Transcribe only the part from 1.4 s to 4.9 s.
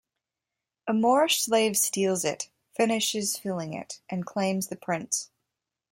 slave steals it, finishes filling it, and claims the